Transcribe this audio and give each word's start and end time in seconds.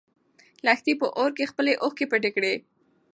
لښتې 0.65 0.93
په 1.01 1.07
اور 1.17 1.29
کې 1.37 1.49
خپلې 1.51 1.73
اوښکې 1.83 2.05
پټې 2.11 2.29
کړې. 2.35 2.53